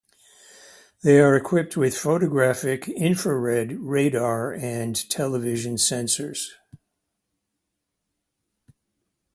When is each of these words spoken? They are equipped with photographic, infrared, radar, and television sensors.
They 1.03 1.19
are 1.19 1.35
equipped 1.35 1.77
with 1.77 1.95
photographic, 1.95 2.89
infrared, 2.89 3.73
radar, 3.81 4.51
and 4.51 4.95
television 5.11 5.75
sensors. 5.75 6.53